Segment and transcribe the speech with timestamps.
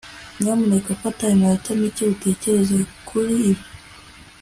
[0.41, 3.63] nyamuneka fata iminota mike utekereza kuri ibi